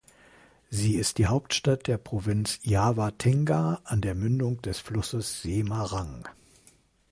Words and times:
Sie 0.71 0.95
ist 0.95 1.19
die 1.19 1.27
Hauptstadt 1.27 1.85
der 1.85 1.99
Provinz 1.99 2.57
Jawa 2.63 3.11
Tengah 3.11 3.81
an 3.83 4.01
der 4.01 4.15
Mündung 4.15 4.59
des 4.63 4.79
Flusses 4.79 5.43
Semarang. 5.43 6.27